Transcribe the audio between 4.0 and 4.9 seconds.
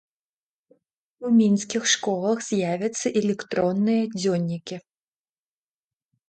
дзённікі.